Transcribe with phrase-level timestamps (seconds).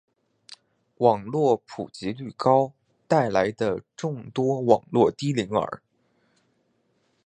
[0.97, 2.73] 网络普及率高
[3.07, 5.83] 带来的众多网络低龄儿